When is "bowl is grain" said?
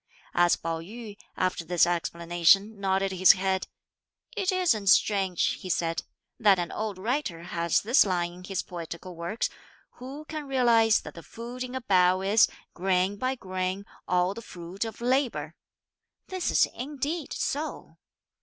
11.81-13.17